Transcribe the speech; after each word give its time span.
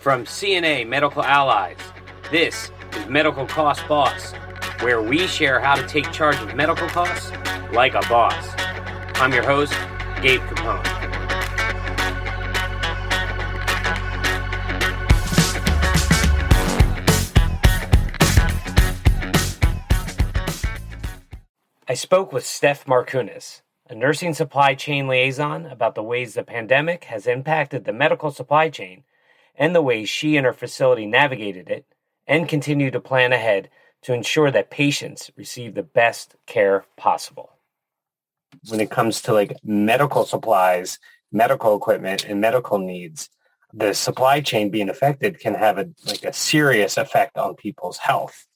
From 0.00 0.26
CNA 0.26 0.86
Medical 0.86 1.24
Allies, 1.24 1.76
this 2.30 2.70
is 2.96 3.06
Medical 3.08 3.46
Cost 3.46 3.86
Boss, 3.88 4.32
where 4.78 5.02
we 5.02 5.26
share 5.26 5.58
how 5.58 5.74
to 5.74 5.84
take 5.88 6.12
charge 6.12 6.36
of 6.36 6.54
medical 6.54 6.86
costs 6.86 7.32
like 7.72 7.94
a 7.94 8.00
boss. 8.02 8.48
I'm 9.16 9.32
your 9.32 9.42
host, 9.42 9.72
Gabe 10.22 10.40
Capone. 10.42 10.86
I 21.88 21.94
spoke 21.94 22.32
with 22.32 22.46
Steph 22.46 22.84
Markunas, 22.84 23.62
a 23.90 23.96
nursing 23.96 24.32
supply 24.32 24.74
chain 24.74 25.08
liaison, 25.08 25.66
about 25.66 25.96
the 25.96 26.04
ways 26.04 26.34
the 26.34 26.44
pandemic 26.44 27.04
has 27.04 27.26
impacted 27.26 27.84
the 27.84 27.92
medical 27.92 28.30
supply 28.30 28.70
chain 28.70 29.02
and 29.58 29.74
the 29.74 29.82
way 29.82 30.04
she 30.04 30.36
and 30.36 30.46
her 30.46 30.52
facility 30.52 31.04
navigated 31.04 31.68
it 31.68 31.84
and 32.26 32.48
continue 32.48 32.90
to 32.90 33.00
plan 33.00 33.32
ahead 33.32 33.68
to 34.02 34.14
ensure 34.14 34.50
that 34.50 34.70
patients 34.70 35.30
receive 35.36 35.74
the 35.74 35.82
best 35.82 36.36
care 36.46 36.86
possible. 36.96 37.50
When 38.68 38.80
it 38.80 38.90
comes 38.90 39.20
to 39.22 39.32
like 39.32 39.56
medical 39.64 40.24
supplies, 40.24 40.98
medical 41.32 41.76
equipment, 41.76 42.24
and 42.24 42.40
medical 42.40 42.78
needs, 42.78 43.28
the 43.74 43.92
supply 43.92 44.40
chain 44.40 44.70
being 44.70 44.88
affected 44.88 45.40
can 45.40 45.54
have 45.54 45.78
a 45.78 45.88
like 46.06 46.24
a 46.24 46.32
serious 46.32 46.96
effect 46.96 47.36
on 47.36 47.54
people's 47.54 47.98
health. 47.98 48.46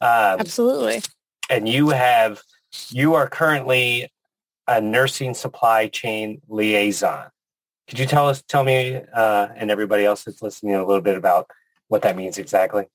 Um, 0.00 0.38
Absolutely. 0.38 1.02
And 1.50 1.68
you 1.68 1.88
have 1.90 2.42
you 2.90 3.14
are 3.14 3.28
currently 3.28 4.12
a 4.68 4.80
nursing 4.80 5.34
supply 5.34 5.88
chain 5.88 6.40
liaison. 6.48 7.31
Could 7.92 7.98
you 7.98 8.06
tell 8.06 8.26
us, 8.26 8.40
tell 8.48 8.64
me, 8.64 9.02
uh, 9.12 9.48
and 9.54 9.70
everybody 9.70 10.06
else 10.06 10.24
that's 10.24 10.40
listening 10.40 10.74
a 10.74 10.86
little 10.86 11.02
bit 11.02 11.14
about 11.14 11.50
what 11.88 12.00
that 12.00 12.16
means 12.16 12.38
exactly? 12.38 12.86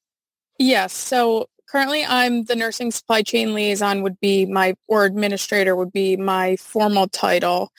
Yes. 0.58 0.92
So 0.92 1.50
currently 1.70 2.04
I'm 2.04 2.46
the 2.46 2.56
nursing 2.56 2.90
supply 2.90 3.22
chain 3.22 3.54
liaison 3.54 4.02
would 4.02 4.20
be 4.20 4.48
my, 4.48 4.74
or 4.88 5.06
administrator 5.06 5.76
would 5.76 5.94
be 5.94 6.18
my 6.18 6.56
formal 6.56 7.08
title. 7.08 7.72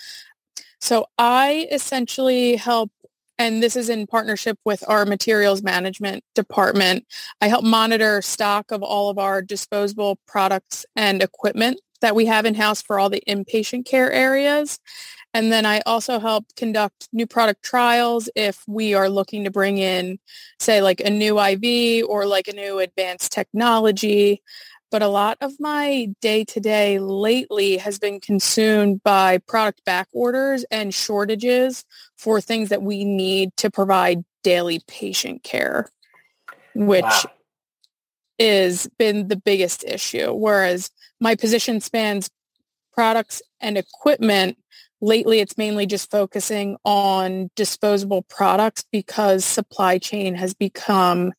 So 0.81 1.07
I 1.19 1.67
essentially 1.73 2.55
help 2.55 2.93
and 3.37 3.61
this 3.61 3.75
is 3.75 3.89
in 3.89 4.07
partnership 4.07 4.57
with 4.65 4.85
our 4.89 5.05
materials 5.05 5.61
management 5.61 6.23
department. 6.37 7.05
I 7.41 7.49
help 7.49 7.65
monitor 7.65 8.23
stock 8.23 8.71
of 8.71 8.85
all 8.85 9.11
of 9.11 9.19
our 9.19 9.43
disposable 9.43 10.21
products 10.29 10.87
and 10.95 11.21
equipment 11.21 11.81
that 12.01 12.15
we 12.15 12.27
have 12.27 12.47
in-house 12.47 12.83
for 12.83 12.99
all 12.99 13.11
the 13.11 13.23
inpatient 13.27 13.87
care 13.87 14.13
areas. 14.13 14.79
And 15.39 15.53
then 15.53 15.65
I 15.65 15.83
also 15.87 16.19
help 16.19 16.47
conduct 16.57 17.09
new 17.13 17.25
product 17.25 17.63
trials 17.63 18.29
if 18.35 18.65
we 18.67 18.95
are 18.95 19.09
looking 19.09 19.45
to 19.45 19.53
bring 19.53 19.79
in, 19.79 20.19
say, 20.59 20.83
like 20.83 20.99
a 20.99 21.11
new 21.11 21.39
IV 21.39 22.07
or 22.09 22.27
like 22.27 22.49
a 22.49 22.53
new 22.53 22.81
advanced 22.81 23.31
technology. 23.31 24.43
But 24.91 25.03
a 25.03 25.07
lot 25.07 25.39
of 25.41 25.53
my 25.61 26.09
day-to-day 26.21 26.99
lately 26.99 27.77
has 27.77 28.01
been 28.01 28.19
consumed 28.19 29.05
by 29.05 29.39
product 29.39 29.85
back 29.85 30.09
orders 30.11 30.65
and 30.73 30.93
shortages 30.93 31.85
for 32.17 32.41
things 32.41 32.71
that 32.71 32.83
we 32.83 33.05
need 33.05 33.57
to 33.59 33.71
provide 33.71 34.25
daily 34.43 34.81
patient 34.89 35.45
care, 35.45 35.89
which 36.75 37.05
wow. 37.05 37.31
is 38.41 38.91
been 38.99 39.29
the 39.29 39.37
biggest 39.37 39.85
issue. 39.85 40.33
Whereas 40.33 40.91
my 41.21 41.37
position 41.37 41.81
spans 41.81 42.29
products 42.93 43.41
and 43.61 43.79
equipment. 43.79 44.59
Lately, 45.01 45.41
it's 45.41 45.57
mainly 45.57 45.87
just 45.87 46.11
focusing 46.11 46.77
on 46.85 47.51
disposable 47.55 48.23
products 48.23 48.85
because 48.91 49.45
supply 49.45 49.99
chain 49.99 50.35
has 50.35 50.55
become 50.55 51.33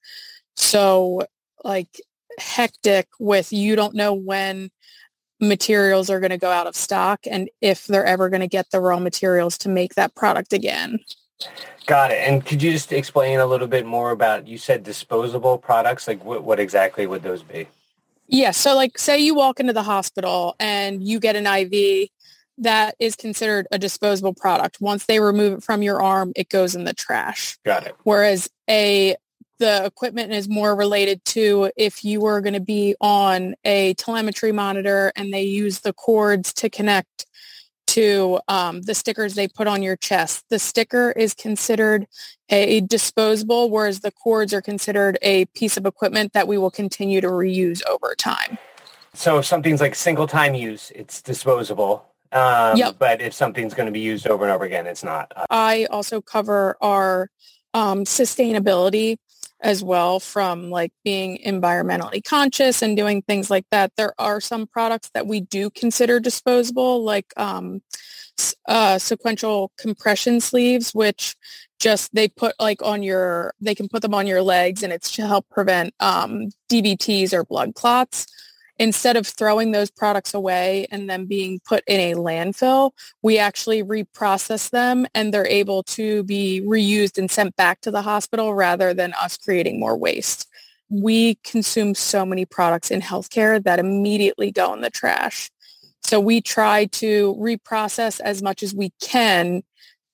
so 0.56 1.24
like 1.64 2.02
hectic 2.38 3.08
with 3.20 3.52
you 3.52 3.76
don't 3.76 3.96
know 3.96 4.14
when 4.14 4.70
materials 5.42 6.10
are 6.10 6.20
going 6.20 6.32
to 6.32 6.38
go 6.38 6.52
out 6.52 6.68
of 6.68 6.76
stock 6.76 7.20
and 7.30 7.50
if 7.62 7.88
they're 7.88 8.06
ever 8.06 8.30
going 8.30 8.42
to 8.42 8.48
get 8.48 8.70
the 8.72 8.80
raw 8.80 9.00
materials 9.00 9.58
to 9.58 9.70
make 9.70 9.96
that 9.96 10.16
product 10.16 10.54
again. 10.54 11.00
Got 11.86 12.12
it. 12.12 12.20
And 12.28 12.46
could 12.46 12.62
you 12.62 12.72
just 12.72 12.92
explain 12.92 13.40
a 13.40 13.46
little 13.46 13.68
bit 13.68 13.86
more 13.86 14.12
about, 14.12 14.48
you 14.48 14.58
said 14.58 14.84
disposable 14.84 15.58
products, 15.58 16.08
like 16.08 16.24
what, 16.24 16.44
what 16.44 16.60
exactly 16.60 17.08
would 17.08 17.24
those 17.24 17.42
be? 17.42 17.68
Yeah. 18.28 18.52
So 18.52 18.76
like 18.76 18.98
say 18.98 19.18
you 19.20 19.34
walk 19.34 19.60
into 19.60 19.74
the 19.74 19.84
hospital 19.84 20.56
and 20.60 21.02
you 21.02 21.20
get 21.20 21.36
an 21.36 21.48
IV 21.48 22.10
that 22.60 22.96
is 23.00 23.16
considered 23.16 23.68
a 23.72 23.80
disposable 23.80 24.34
product. 24.34 24.80
Once 24.80 25.06
they 25.06 25.20
remove 25.20 25.60
it 25.60 25.64
from 25.64 25.82
your 25.82 26.02
arm, 26.02 26.32
it 26.36 26.50
goes 26.50 26.76
in 26.76 26.84
the 26.84 26.94
trash. 26.94 27.58
Got 27.66 27.88
it. 27.88 27.96
Whereas 28.04 28.50
a 28.70 29.16
the 29.60 29.86
equipment 29.86 30.32
is 30.32 30.48
more 30.48 30.74
related 30.74 31.24
to 31.26 31.70
if 31.76 32.06
you 32.06 32.22
were 32.22 32.40
going 32.40 32.54
to 32.54 32.62
be 32.62 32.96
on 33.02 33.56
a 33.66 33.94
telemetry 33.96 34.54
monitor 34.54 35.12
and 35.18 35.34
they 35.34 35.44
use 35.44 35.82
the 35.82 35.92
cords 35.92 36.54
to 36.54 36.70
connect 36.70 37.26
to 37.88 38.40
um, 38.48 38.82
the 38.84 38.94
stickers 38.94 39.34
they 39.34 39.48
put 39.48 39.68
on 39.68 39.84
your 39.84 39.98
chest. 39.98 40.46
The 40.50 40.60
sticker 40.60 41.12
is 41.12 41.34
considered 41.34 42.08
a 42.48 42.82
disposable, 42.82 43.70
whereas 43.70 44.00
the 44.00 44.12
cords 44.12 44.54
are 44.54 44.62
considered 44.62 45.18
a 45.22 45.46
piece 45.48 45.76
of 45.76 45.86
equipment 45.86 46.34
that 46.34 46.48
we 46.48 46.58
will 46.58 46.72
continue 46.72 47.20
to 47.20 47.28
reuse 47.28 47.82
over 47.88 48.16
time. 48.16 48.58
So 49.14 49.40
if 49.40 49.46
something's 49.46 49.82
like 49.82 49.96
single 49.96 50.28
time 50.28 50.54
use, 50.54 50.92
it's 50.96 51.22
disposable. 51.22 52.09
Um, 52.32 52.78
yep. 52.78 52.96
But 53.00 53.22
if 53.22 53.34
something's 53.34 53.74
going 53.74 53.88
to 53.88 53.92
be 53.92 54.00
used 54.00 54.28
over 54.28 54.44
and 54.44 54.54
over 54.54 54.66
again, 54.66 54.88
it's 54.88 55.04
not. 55.04 55.32
I 55.50 55.88
also 55.90 56.22
cover 56.22 56.78
our 56.82 57.30
um, 57.74 58.04
sustainability 58.04 59.18
as 59.62 59.84
well 59.84 60.20
from 60.20 60.70
like 60.70 60.94
being 61.04 61.40
environmentally 61.46 62.24
conscious 62.24 62.82
and 62.82 62.96
doing 62.96 63.22
things 63.22 63.50
like 63.50 63.66
that. 63.72 63.92
There 63.98 64.14
are 64.18 64.40
some 64.40 64.68
products 64.68 65.10
that 65.14 65.28
we 65.28 65.42
do 65.42 65.70
consider 65.70 66.20
disposable, 66.20 67.04
like 67.04 67.34
um, 67.36 67.82
uh, 68.68 69.00
sequential 69.00 69.72
compression 69.78 70.40
sleeves, 70.40 70.92
which 70.94 71.36
just 71.80 72.14
they 72.14 72.28
put 72.28 72.56
like 72.60 72.82
on 72.82 73.04
your, 73.04 73.54
they 73.60 73.76
can 73.76 73.90
put 73.90 74.02
them 74.02 74.14
on 74.14 74.28
your 74.28 74.42
legs 74.42 74.84
and 74.84 74.94
it's 74.94 75.12
to 75.14 75.28
help 75.28 75.50
prevent 75.50 75.94
um, 76.00 76.50
DVTs 76.70 77.34
or 77.34 77.44
blood 77.44 77.76
clots 77.76 78.28
instead 78.80 79.18
of 79.18 79.28
throwing 79.28 79.72
those 79.72 79.92
products 79.92 80.34
away 80.34 80.88
and 80.90 81.10
then 81.10 81.26
being 81.26 81.60
put 81.68 81.84
in 81.86 82.00
a 82.00 82.16
landfill, 82.16 82.92
we 83.22 83.38
actually 83.38 83.84
reprocess 83.84 84.70
them 84.70 85.06
and 85.14 85.34
they're 85.34 85.46
able 85.46 85.84
to 85.84 86.24
be 86.24 86.62
reused 86.66 87.18
and 87.18 87.30
sent 87.30 87.56
back 87.58 87.82
to 87.82 87.92
the 87.92 88.02
hospital 88.02 88.54
rather 88.54 88.94
than 88.94 89.14
us 89.22 89.38
creating 89.38 89.80
more 89.80 89.98
waste. 89.98 90.48
We 90.90 91.36
consume 91.44 91.94
so 91.94 92.26
many 92.26 92.46
products 92.46 92.90
in 92.90 93.02
healthcare 93.02 93.62
that 93.64 93.80
immediately 93.80 94.52
go 94.52 94.74
in 94.74 94.82
the 94.82 94.90
trash. 94.90 95.52
So 96.02 96.20
we 96.20 96.42
try 96.42 96.86
to 96.86 97.36
reprocess 97.36 98.20
as 98.22 98.42
much 98.42 98.64
as 98.64 98.74
we 98.74 98.92
can 99.02 99.62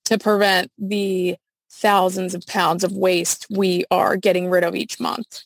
to 0.06 0.18
prevent 0.18 0.70
the 0.76 1.36
thousands 1.70 2.34
of 2.34 2.44
pounds 2.46 2.82
of 2.84 2.92
waste 2.92 3.46
we 3.50 3.84
are 3.90 4.16
getting 4.16 4.50
rid 4.50 4.64
of 4.64 4.74
each 4.74 4.98
month. 4.98 5.42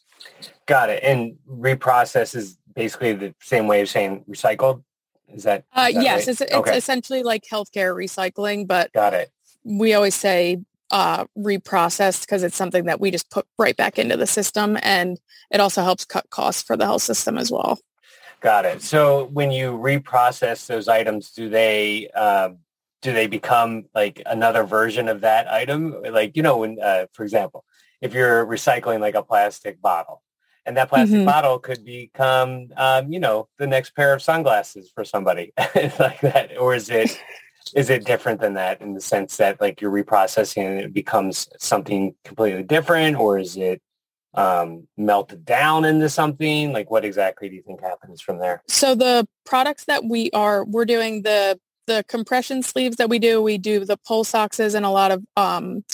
Got 0.67 0.91
it. 0.91 1.03
And 1.03 1.37
reprocess 1.49 2.35
is 2.37 2.57
basically 2.75 3.13
the 3.13 3.35
same 3.41 3.67
way 3.67 3.81
of 3.81 3.89
saying 3.89 4.25
recycled? 4.29 4.83
Is 5.33 5.45
that, 5.45 5.65
uh, 5.77 5.87
is 5.89 5.95
that 5.95 6.03
yes, 6.03 6.19
right? 6.21 6.29
it's, 6.29 6.41
it's 6.41 6.53
okay. 6.53 6.77
essentially 6.77 7.23
like 7.23 7.45
healthcare 7.51 7.95
recycling, 7.95 8.67
but 8.67 8.93
got 8.93 9.15
it. 9.15 9.31
We 9.65 9.95
always 9.95 10.15
say 10.15 10.59
uh, 10.91 11.25
reprocessed 11.39 12.23
because 12.23 12.43
it's 12.43 12.57
something 12.57 12.85
that 12.87 13.01
we 13.01 13.11
just 13.11 13.31
put 13.31 13.47
right 13.59 13.77
back 13.77 13.99
into 13.99 14.17
the 14.17 14.27
system, 14.27 14.77
and 14.83 15.19
it 15.51 15.61
also 15.61 15.83
helps 15.83 16.05
cut 16.05 16.29
costs 16.31 16.63
for 16.63 16.77
the 16.77 16.85
health 16.85 17.03
system 17.03 17.39
as 17.39 17.51
well. 17.51 17.79
Got 18.41 18.65
it. 18.65 18.83
So 18.83 19.27
when 19.27 19.51
you 19.51 19.73
reprocess 19.73 20.67
those 20.67 20.89
items, 20.89 21.31
do 21.31 21.49
they 21.49 22.09
um, 22.09 22.59
do 23.03 23.13
they 23.13 23.27
become 23.27 23.85
like 23.95 24.23
another 24.27 24.65
version 24.65 25.09
of 25.09 25.21
that 25.21 25.51
item? 25.51 26.03
Like 26.11 26.37
you 26.37 26.43
know, 26.43 26.59
when 26.59 26.79
uh, 26.83 27.07
for 27.13 27.23
example, 27.23 27.65
if 28.01 28.15
you're 28.15 28.47
recycling 28.47 29.01
like 29.01 29.15
a 29.15 29.23
plastic 29.23 29.81
bottle, 29.81 30.23
and 30.67 30.77
that 30.77 30.89
plastic 30.89 31.19
mm-hmm. 31.19 31.27
bottle 31.27 31.59
could 31.59 31.85
become, 31.85 32.69
um, 32.77 33.13
you 33.13 33.21
know, 33.21 33.49
the 33.59 33.67
next 33.67 33.95
pair 33.95 34.13
of 34.13 34.23
sunglasses 34.23 34.91
for 34.95 35.05
somebody 35.05 35.53
like 35.59 36.21
that, 36.21 36.57
or 36.59 36.75
is 36.75 36.91
it 36.91 37.21
is 37.75 37.91
it 37.91 38.05
different 38.05 38.41
than 38.41 38.55
that 38.55 38.81
in 38.81 38.95
the 38.95 39.01
sense 39.01 39.37
that 39.37 39.61
like 39.61 39.81
you're 39.81 39.93
reprocessing 39.93 40.65
and 40.65 40.81
it 40.81 40.93
becomes 40.93 41.49
something 41.59 42.15
completely 42.25 42.63
different, 42.63 43.17
or 43.17 43.39
is 43.39 43.57
it 43.57 43.81
um, 44.35 44.87
melted 44.97 45.45
down 45.45 45.85
into 45.85 46.09
something? 46.09 46.73
Like, 46.73 46.91
what 46.91 47.05
exactly 47.05 47.49
do 47.49 47.57
you 47.57 47.63
think 47.63 47.81
happens 47.81 48.21
from 48.21 48.39
there? 48.39 48.63
So 48.69 48.95
the 48.95 49.27
products 49.45 49.85
that 49.87 50.05
we 50.05 50.31
are 50.33 50.65
we're 50.65 50.85
doing 50.85 51.23
the 51.23 51.59
the 51.87 52.05
compression 52.09 52.63
sleeves 52.63 52.97
that 52.97 53.09
we 53.09 53.19
do, 53.19 53.43
we 53.43 53.59
do 53.59 53.85
the 53.85 53.97
pulse 53.97 54.35
oxes 54.35 54.75
and 54.75 54.87
a 54.87 54.91
lot 54.91 55.11
of 55.11 55.25
um, 55.37 55.85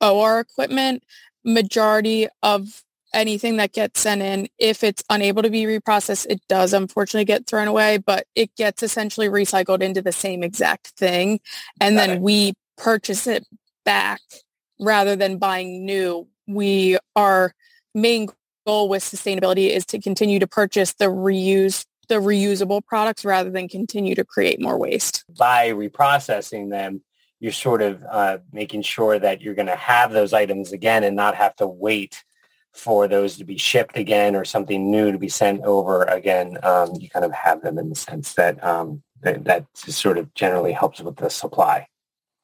OR 0.00 0.40
equipment. 0.40 1.02
Majority 1.44 2.26
of 2.42 2.82
anything 3.16 3.56
that 3.56 3.72
gets 3.72 4.00
sent 4.00 4.22
in, 4.22 4.48
if 4.58 4.84
it's 4.84 5.02
unable 5.10 5.42
to 5.42 5.50
be 5.50 5.64
reprocessed, 5.64 6.26
it 6.28 6.40
does 6.48 6.72
unfortunately 6.72 7.24
get 7.24 7.46
thrown 7.46 7.66
away, 7.66 7.98
but 7.98 8.26
it 8.34 8.54
gets 8.56 8.82
essentially 8.82 9.28
recycled 9.28 9.80
into 9.82 10.02
the 10.02 10.12
same 10.12 10.42
exact 10.42 10.88
thing. 10.88 11.40
And 11.80 11.96
Got 11.96 12.06
then 12.06 12.16
it. 12.18 12.22
we 12.22 12.54
purchase 12.76 13.26
it 13.26 13.46
back 13.84 14.20
rather 14.78 15.16
than 15.16 15.38
buying 15.38 15.84
new 15.84 16.28
we 16.46 16.98
our 17.14 17.52
main 17.94 18.28
goal 18.66 18.88
with 18.88 19.02
sustainability 19.02 19.70
is 19.70 19.84
to 19.86 20.00
continue 20.00 20.38
to 20.38 20.46
purchase 20.46 20.92
the 20.94 21.06
reuse 21.06 21.84
the 22.08 22.16
reusable 22.16 22.84
products 22.86 23.24
rather 23.24 23.50
than 23.50 23.66
continue 23.68 24.14
to 24.14 24.24
create 24.24 24.60
more 24.60 24.78
waste. 24.78 25.24
By 25.36 25.70
reprocessing 25.70 26.70
them, 26.70 27.02
you're 27.40 27.50
sort 27.50 27.82
of 27.82 28.00
uh, 28.08 28.38
making 28.52 28.82
sure 28.82 29.18
that 29.18 29.40
you're 29.40 29.56
going 29.56 29.66
to 29.66 29.74
have 29.74 30.12
those 30.12 30.32
items 30.32 30.70
again 30.70 31.02
and 31.02 31.16
not 31.16 31.34
have 31.34 31.56
to 31.56 31.66
wait 31.66 32.22
for 32.76 33.08
those 33.08 33.36
to 33.38 33.44
be 33.44 33.56
shipped 33.56 33.96
again 33.96 34.36
or 34.36 34.44
something 34.44 34.90
new 34.90 35.10
to 35.10 35.18
be 35.18 35.28
sent 35.28 35.62
over 35.62 36.04
again. 36.04 36.58
Um, 36.62 36.94
you 37.00 37.08
kind 37.08 37.24
of 37.24 37.32
have 37.32 37.62
them 37.62 37.78
in 37.78 37.88
the 37.88 37.94
sense 37.94 38.34
that 38.34 38.62
um, 38.62 39.02
that, 39.22 39.44
that 39.44 39.66
sort 39.74 40.18
of 40.18 40.32
generally 40.34 40.72
helps 40.72 41.00
with 41.00 41.16
the 41.16 41.30
supply. 41.30 41.88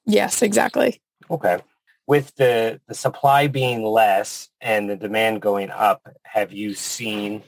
Yes, 0.06 0.42
exactly. 0.42 1.00
Okay. 1.30 1.58
With 2.06 2.34
the, 2.34 2.80
the 2.88 2.94
supply 2.94 3.46
being 3.46 3.84
less 3.84 4.48
and 4.60 4.90
the 4.90 4.96
demand 4.96 5.40
going 5.40 5.70
up, 5.70 6.02
have 6.24 6.52
you 6.52 6.74
seen 6.74 7.44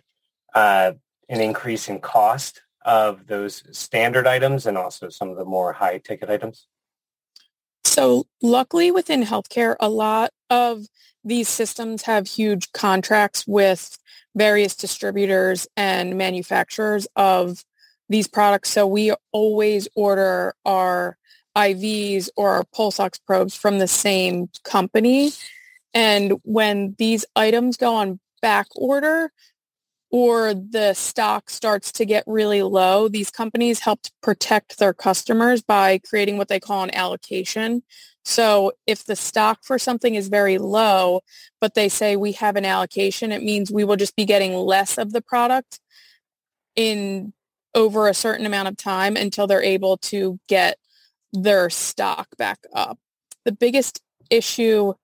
uh, 0.55 0.93
an 1.29 1.41
increase 1.41 1.89
in 1.89 2.01
cost 2.01 2.63
of 2.85 3.27
those 3.27 3.65
standard 3.77 4.27
items 4.27 4.67
and 4.67 4.79
also 4.79 5.09
some 5.09 5.31
of 5.31 5.37
the 5.37 5.45
more 5.45 5.73
high 5.73 5.99
ticket 5.99 6.31
items? 6.31 6.67
So 7.83 8.25
luckily 8.43 8.91
within 8.91 9.23
healthcare, 9.23 9.77
a 9.81 9.89
lot 9.89 10.31
of 10.51 10.87
these 11.25 11.49
systems 11.49 12.03
have 12.03 12.27
huge 12.27 12.73
contracts 12.73 13.47
with 13.47 13.99
various 14.37 14.75
distributors 14.75 15.67
and 15.77 16.19
manufacturers 16.19 17.07
of 17.17 17.65
these 18.09 18.29
products. 18.29 18.71
So 18.71 18.87
we 18.87 19.13
always 19.33 19.89
order 19.95 20.55
our 20.65 21.17
IVs 21.57 22.29
or 22.37 22.51
our 22.51 22.65
pulse 22.65 23.01
ox 23.01 23.19
probes 23.19 23.55
from 23.55 23.79
the 23.79 23.89
same 23.89 24.51
company. 24.65 25.33
And 25.95 26.35
when 26.43 26.97
these 26.99 27.25
items 27.37 27.77
go 27.77 27.95
on 27.95 28.21
back 28.43 28.67
order 28.75 29.33
or 30.15 30.55
the 30.55 30.95
stock 30.95 31.51
starts 31.51 31.91
to 31.91 32.05
get 32.05 32.23
really 32.25 32.63
low, 32.63 33.09
these 33.09 33.33
companies 33.33 33.81
help 33.81 34.01
to 34.01 34.13
protect 34.23 34.79
their 34.79 34.95
customers 34.95 35.61
by 35.61 35.99
creating 35.99 36.39
what 36.39 36.47
they 36.47 36.61
call 36.61 36.85
an 36.85 36.95
allocation. 36.95 37.83
So 38.25 38.71
if 38.87 39.05
the 39.05 39.17
stock 39.17 39.65
for 39.65 39.77
something 39.77 40.15
is 40.15 40.29
very 40.29 40.57
low, 40.59 41.23
but 41.61 41.75
they 41.75 41.89
say 41.89 42.15
we 42.15 42.31
have 42.31 42.55
an 42.55 42.65
allocation, 42.65 43.33
it 43.33 43.43
means 43.43 43.73
we 43.73 43.83
will 43.83 43.97
just 43.97 44.15
be 44.15 44.25
getting 44.25 44.55
less 44.55 44.99
of 44.99 45.13
the 45.13 45.21
product 45.21 45.81
in 46.77 47.33
over 47.75 48.07
a 48.07 48.15
certain 48.15 48.47
amount 48.47 48.69
of 48.69 48.77
time 48.77 49.17
until 49.17 49.49
they're 49.49 49.65
able 49.65 49.97
to 49.97 50.39
get 50.47 50.79
their 51.33 51.69
stock 51.69 52.29
back 52.39 52.61
up. 52.73 53.01
The 53.45 53.51
biggest 53.51 54.01
issue 54.31 54.95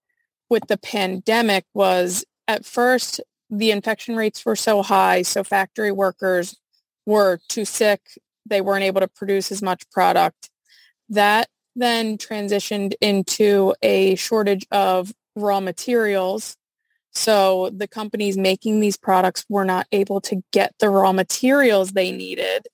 with 0.49 0.69
the 0.69 0.79
pandemic 0.79 1.65
was 1.75 2.25
at 2.47 2.65
first 2.65 3.21
the 3.51 3.73
infection 3.73 4.17
rates 4.17 4.45
were 4.47 4.57
so 4.57 4.83
high, 4.83 5.23
so 5.23 5.43
factory 5.43 5.91
workers 5.93 6.57
were 7.05 7.41
too 7.49 7.65
sick. 7.65 8.01
They 8.47 8.61
weren't 8.61 8.85
able 8.85 9.01
to 9.01 9.09
produce 9.09 9.51
as 9.51 9.63
much 9.63 9.89
product. 9.91 10.51
That 11.09 11.49
then 11.75 12.17
transitioned 12.19 12.95
into 13.01 13.75
a 13.83 14.15
shortage 14.15 14.67
of 14.71 15.13
raw 15.35 15.61
materials. 15.61 16.57
So 17.13 17.71
the 17.71 17.89
companies 17.89 18.37
making 18.37 18.81
these 18.81 18.97
products 18.97 19.45
were 19.49 19.65
not 19.65 19.87
able 19.91 20.21
to 20.23 20.43
get 20.53 20.75
the 20.79 20.89
raw 20.89 21.13
materials 21.13 21.93
they 21.93 22.13
needed. 22.13 22.69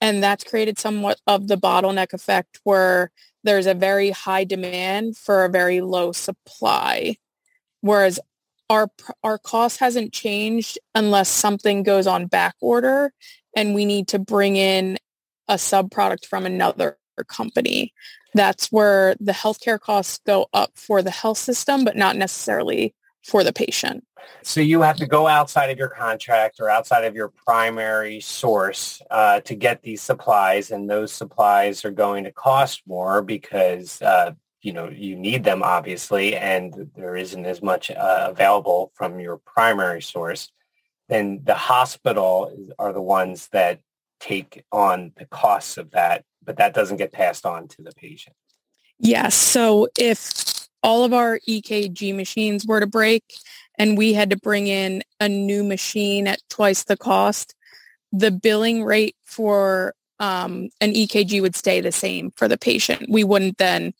And 0.00 0.22
that's 0.22 0.44
created 0.44 0.78
somewhat 0.78 1.20
of 1.26 1.48
the 1.48 1.56
bottleneck 1.56 2.12
effect 2.12 2.60
where 2.64 3.10
there's 3.44 3.66
a 3.66 3.74
very 3.74 4.10
high 4.10 4.44
demand 4.44 5.16
for 5.16 5.44
a 5.44 5.48
very 5.48 5.80
low 5.80 6.12
supply. 6.12 7.16
Whereas 7.80 8.20
our 8.68 8.88
our 9.22 9.38
cost 9.38 9.78
hasn't 9.78 10.12
changed 10.12 10.78
unless 10.94 11.28
something 11.28 11.82
goes 11.82 12.06
on 12.06 12.26
back 12.26 12.54
order 12.60 13.12
and 13.54 13.74
we 13.74 13.84
need 13.84 14.08
to 14.08 14.18
bring 14.18 14.56
in 14.56 14.98
a 15.48 15.58
sub 15.58 15.90
product 15.90 16.26
from 16.26 16.44
another 16.46 16.98
company. 17.28 17.92
That's 18.34 18.70
where 18.70 19.16
the 19.18 19.32
healthcare 19.32 19.80
costs 19.80 20.20
go 20.26 20.48
up 20.52 20.72
for 20.74 21.00
the 21.00 21.10
health 21.10 21.38
system, 21.38 21.84
but 21.84 21.96
not 21.96 22.16
necessarily 22.16 22.94
for 23.24 23.42
the 23.42 23.52
patient. 23.52 24.04
So 24.42 24.60
you 24.60 24.82
have 24.82 24.96
to 24.96 25.06
go 25.06 25.26
outside 25.26 25.70
of 25.70 25.78
your 25.78 25.88
contract 25.88 26.56
or 26.60 26.68
outside 26.68 27.04
of 27.04 27.14
your 27.14 27.28
primary 27.28 28.20
source 28.20 29.00
uh, 29.10 29.40
to 29.40 29.54
get 29.54 29.82
these 29.82 30.02
supplies, 30.02 30.70
and 30.70 30.88
those 30.88 31.12
supplies 31.12 31.84
are 31.84 31.90
going 31.90 32.24
to 32.24 32.32
cost 32.32 32.82
more 32.86 33.22
because 33.22 34.02
uh, 34.02 34.32
you 34.66 34.72
know 34.72 34.88
you 34.88 35.14
need 35.14 35.44
them 35.44 35.62
obviously, 35.62 36.34
and 36.34 36.90
there 36.96 37.14
isn't 37.14 37.46
as 37.46 37.62
much 37.62 37.88
uh, 37.92 38.26
available 38.28 38.90
from 38.94 39.20
your 39.20 39.36
primary 39.36 40.02
source. 40.02 40.50
Then 41.08 41.42
the 41.44 41.54
hospital 41.54 42.52
are 42.76 42.92
the 42.92 43.00
ones 43.00 43.46
that 43.52 43.78
take 44.18 44.64
on 44.72 45.12
the 45.18 45.26
costs 45.26 45.78
of 45.78 45.92
that, 45.92 46.24
but 46.44 46.56
that 46.56 46.74
doesn't 46.74 46.96
get 46.96 47.12
passed 47.12 47.46
on 47.46 47.68
to 47.68 47.82
the 47.82 47.92
patient. 47.92 48.34
Yes. 48.98 49.36
So 49.36 49.86
if 49.96 50.66
all 50.82 51.04
of 51.04 51.12
our 51.12 51.38
EKG 51.48 52.16
machines 52.16 52.66
were 52.66 52.80
to 52.80 52.88
break 52.88 53.22
and 53.78 53.96
we 53.96 54.14
had 54.14 54.30
to 54.30 54.36
bring 54.36 54.66
in 54.66 55.04
a 55.20 55.28
new 55.28 55.62
machine 55.62 56.26
at 56.26 56.40
twice 56.50 56.82
the 56.82 56.96
cost, 56.96 57.54
the 58.10 58.32
billing 58.32 58.82
rate 58.82 59.14
for 59.24 59.94
um, 60.18 60.70
an 60.80 60.92
EKG 60.92 61.40
would 61.40 61.54
stay 61.54 61.80
the 61.80 61.92
same 61.92 62.32
for 62.32 62.48
the 62.48 62.58
patient. 62.58 63.06
We 63.08 63.22
wouldn't 63.22 63.58
then 63.58 63.92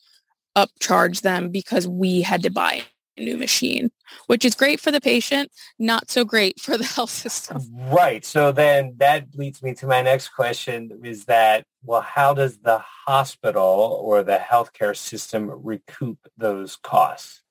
upcharge 0.57 1.21
them 1.21 1.49
because 1.49 1.87
we 1.87 2.21
had 2.21 2.41
to 2.43 2.49
buy 2.49 2.83
a 3.17 3.23
new 3.23 3.37
machine, 3.37 3.91
which 4.25 4.43
is 4.43 4.55
great 4.55 4.79
for 4.79 4.91
the 4.91 4.99
patient, 4.99 5.51
not 5.79 6.09
so 6.09 6.25
great 6.25 6.59
for 6.59 6.77
the 6.77 6.83
health 6.95 7.11
system. 7.11 7.61
Right. 7.71 8.25
So 8.25 8.51
then 8.51 8.95
that 8.97 9.27
leads 9.35 9.61
me 9.61 9.73
to 9.75 9.87
my 9.87 10.01
next 10.01 10.29
question 10.29 10.99
is 11.03 11.25
that, 11.25 11.65
well, 11.83 12.01
how 12.01 12.33
does 12.33 12.57
the 12.57 12.79
hospital 13.05 14.01
or 14.03 14.23
the 14.23 14.37
healthcare 14.37 14.95
system 14.95 15.49
recoup 15.63 16.17
those 16.37 16.75
costs? 16.75 17.41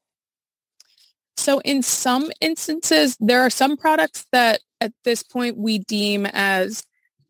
So 1.37 1.61
in 1.61 1.83
some 1.83 2.31
instances, 2.41 3.17
there 3.21 3.43
are 3.43 3.51
some 3.51 3.77
products 3.77 4.27
that 4.33 4.61
at 4.81 4.93
this 5.05 5.23
point 5.23 5.57
we 5.57 5.79
deem 5.79 6.27
as 6.27 6.83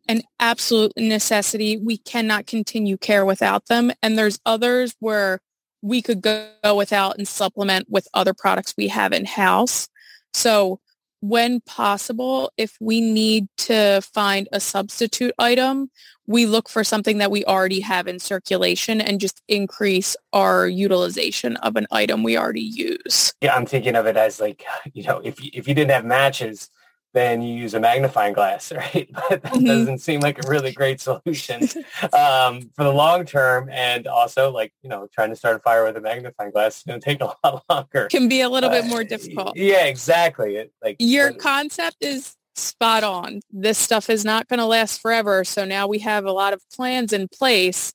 an 0.09 0.23
absolute 0.39 0.93
necessity. 0.97 1.77
We 1.77 1.99
cannot 1.99 2.47
continue 2.47 2.97
care 2.97 3.25
without 3.25 3.67
them. 3.67 3.93
And 4.03 4.17
there's 4.17 4.39
others 4.47 4.95
where 5.01 5.41
we 5.87 6.03
could 6.03 6.21
go 6.21 6.51
without 6.75 7.17
and 7.17 7.29
supplement 7.29 7.89
with 7.89 8.09
other 8.13 8.35
products 8.35 8.75
we 8.77 8.89
have 8.89 9.13
in 9.13 9.25
house. 9.25 9.89
So 10.33 10.81
when 11.21 11.61
possible, 11.61 12.53
if 12.57 12.77
we 12.81 13.01
need 13.01 13.49
to 13.57 14.01
find 14.03 14.49
a 14.53 14.61
substitute 14.61 15.33
item, 15.39 15.91
we 16.27 16.45
look 16.45 16.69
for 16.69 16.83
something 16.83 17.19
that 17.19 17.31
we 17.31 17.45
already 17.45 17.81
have 17.81 18.09
in 18.09 18.19
circulation 18.19 19.01
and 19.01 19.21
just 19.21 19.43
increase 19.49 20.17
our 20.33 20.67
utilization 20.67 21.57
of 21.59 21.77
an 21.77 21.87
item 21.93 22.25
we 22.25 22.37
already 22.37 22.61
use. 22.61 23.33
Yeah, 23.41 23.55
I'm 23.55 23.67
thinking 23.67 23.95
of 23.95 24.07
it 24.07 24.17
as 24.17 24.41
like, 24.41 24.65
you 24.93 25.05
know, 25.05 25.21
if 25.25 25.41
if 25.41 25.69
you 25.69 25.75
didn't 25.75 25.93
have 25.93 26.05
matches, 26.05 26.69
then 27.17 27.41
you 27.41 27.55
use 27.55 27.73
a 27.73 27.81
magnifying 27.81 28.35
glass, 28.35 28.71
right? 28.77 29.09
But 29.13 29.43
that 29.43 29.53
mm-hmm. 29.53 29.65
doesn't 29.65 29.99
seem 29.99 30.21
like 30.21 30.45
a 30.45 30.49
really 30.49 30.73
great 30.73 31.01
solution 31.01 31.63
um, 32.13 32.71
for 32.77 32.85
the 32.85 32.93
long 32.93 33.25
term. 33.25 33.71
And 33.71 34.07
also, 34.07 34.51
like 34.51 34.73
you 34.83 34.91
know, 34.91 35.09
trying 35.13 35.31
to 35.31 35.37
start 35.37 35.57
a 35.57 35.59
fire 35.61 35.85
with 35.85 35.97
a 35.97 36.01
magnifying 36.01 36.51
glass 36.51 36.79
is 36.79 36.83
going 36.83 37.01
to 37.01 37.05
take 37.05 37.23
a 37.23 37.35
lot 37.45 37.65
longer. 37.71 38.09
Can 38.11 38.29
be 38.29 38.43
a 38.43 38.49
little 38.49 38.71
uh, 38.71 38.83
bit 38.83 38.85
more 38.85 39.03
difficult. 39.03 39.57
Yeah, 39.57 39.87
exactly. 39.87 40.57
It, 40.57 40.73
like 40.83 40.97
your 40.99 41.33
concept 41.33 41.97
is 42.01 42.37
spot 42.55 43.03
on. 43.03 43.41
This 43.51 43.79
stuff 43.79 44.11
is 44.11 44.25
not 44.25 44.49
going 44.49 44.59
to 44.59 44.67
last 44.67 45.01
forever. 45.01 45.45
So 45.45 45.65
now 45.65 45.87
we 45.87 45.99
have 46.01 46.25
a 46.25 46.33
lot 46.33 46.53
of 46.53 46.63
plans 46.75 47.13
in 47.13 47.29
place. 47.29 47.93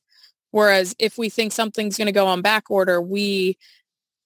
Whereas 0.52 0.94
if 1.00 1.18
we 1.18 1.30
think 1.30 1.54
something's 1.54 1.98
going 1.98 2.08
to 2.08 2.12
go 2.12 2.28
on 2.28 2.42
back 2.42 2.70
order, 2.70 3.02
we 3.02 3.58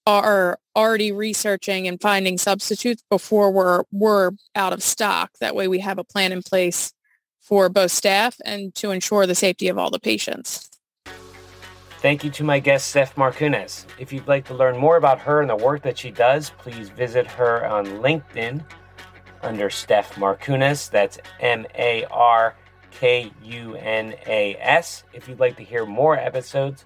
are 0.06 0.58
already 0.74 1.10
researching 1.10 1.88
and 1.88 2.00
finding 2.00 2.38
substitutes 2.38 3.02
before 3.10 3.50
we're 3.50 3.84
we're 3.90 4.32
out 4.54 4.72
of 4.72 4.82
stock. 4.82 5.32
That 5.40 5.56
way 5.56 5.68
we 5.68 5.80
have 5.80 5.98
a 5.98 6.04
plan 6.04 6.32
in 6.32 6.42
place 6.42 6.92
for 7.40 7.68
both 7.68 7.90
staff 7.90 8.36
and 8.44 8.74
to 8.76 8.90
ensure 8.90 9.26
the 9.26 9.34
safety 9.34 9.68
of 9.68 9.78
all 9.78 9.90
the 9.90 10.00
patients. 10.00 10.70
Thank 12.00 12.24
you 12.24 12.30
to 12.32 12.44
my 12.44 12.60
guest, 12.60 12.88
Steph 12.88 13.16
Markunas. 13.16 13.86
If 13.98 14.12
you'd 14.12 14.28
like 14.28 14.44
to 14.46 14.54
learn 14.54 14.76
more 14.76 14.96
about 14.96 15.18
her 15.20 15.40
and 15.40 15.48
the 15.48 15.56
work 15.56 15.82
that 15.82 15.96
she 15.98 16.10
does, 16.10 16.50
please 16.58 16.90
visit 16.90 17.26
her 17.26 17.66
on 17.66 17.86
LinkedIn 17.86 18.62
under 19.42 19.70
Steph 19.70 20.14
Markunas. 20.16 20.90
That's 20.90 21.18
M-A-R-K-U-N-A-S. 21.40 22.54
If 25.12 25.28
you'd 25.28 25.40
like 25.40 25.56
to 25.56 25.64
hear 25.64 25.86
more 25.86 26.16
episodes 26.16 26.84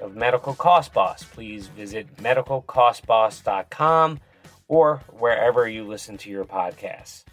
of 0.00 0.16
Medical 0.16 0.54
Cost 0.54 0.92
Boss, 0.92 1.24
please 1.24 1.68
visit 1.68 2.16
medicalcostboss.com 2.16 4.20
or 4.68 4.96
wherever 5.08 5.68
you 5.68 5.86
listen 5.86 6.16
to 6.18 6.30
your 6.30 6.44
podcasts. 6.44 7.24